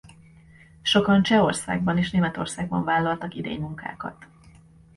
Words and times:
Sokan 0.83 1.23
Csehországban 1.23 1.97
és 1.97 2.11
Németországban 2.11 2.83
vállaltak 2.83 3.35
idénymunkákat. 3.35 4.27